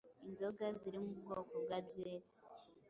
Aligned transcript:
inzoga 0.27 0.65
ziri 0.81 0.97
mu 1.05 1.11
bwoko 1.19 1.53
bwa 1.63 1.77
byeri 1.85 2.15